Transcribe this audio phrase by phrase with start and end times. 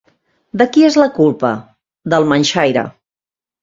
[0.61, 1.53] De qui és la culpa?
[2.17, 2.91] Del manxaire.